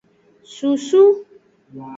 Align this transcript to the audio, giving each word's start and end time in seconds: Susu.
Susu. 0.53 1.03